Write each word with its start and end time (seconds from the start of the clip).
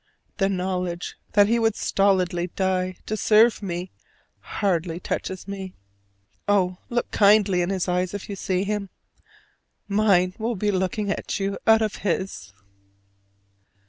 The 0.37 0.49
knowledge 0.49 1.15
that 1.33 1.47
he 1.47 1.59
would 1.59 1.75
stolidly 1.75 2.47
die 2.55 2.95
to 3.05 3.15
serve 3.15 3.61
me 3.61 3.91
hardly 4.39 4.99
touches 4.99 5.47
me. 5.47 5.75
Oh, 6.47 6.79
look 6.89 7.11
kindly 7.11 7.61
in 7.61 7.69
his 7.69 7.87
eyes 7.87 8.15
if 8.15 8.27
you 8.27 8.35
see 8.35 8.63
him: 8.63 8.89
mine 9.87 10.33
will 10.39 10.55
be 10.55 10.71
looking 10.71 11.11
at 11.11 11.39
you 11.39 11.59
out 11.67 11.83
of 11.83 11.97
his! 11.97 12.51